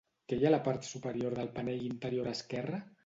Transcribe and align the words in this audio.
Què 0.31 0.37
hi 0.37 0.45
ha 0.45 0.47
a 0.49 0.53
la 0.53 0.59
part 0.67 0.87
superior 0.87 1.37
del 1.41 1.53
panell 1.59 1.85
interior 1.91 2.31
esquerre? 2.33 2.81